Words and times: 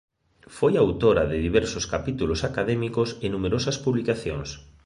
Foi 0.57 0.73
autora 0.83 1.23
de 1.31 1.37
diversos 1.47 1.85
capítulos 1.93 2.39
académicos 2.49 3.09
e 3.25 3.27
numerosas 3.29 3.77
publicacións. 3.85 4.49